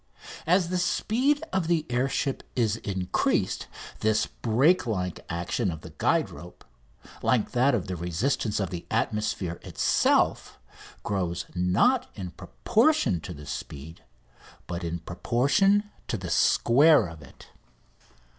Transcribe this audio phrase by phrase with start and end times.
[0.47, 3.67] As the speed of the air ship is increased
[3.99, 6.65] this brake like action of the guide rope
[7.21, 10.57] (like that of the resistance of the atmosphere itself)
[11.03, 14.03] grows, not in proportion to the speed,
[14.65, 17.49] but in proportion to the square of it.